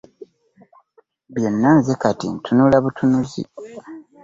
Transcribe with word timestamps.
Byonna 1.33 1.69
nze 1.77 1.93
kati 2.01 2.25
ntunula 2.35 2.77
butunuzi. 2.85 3.41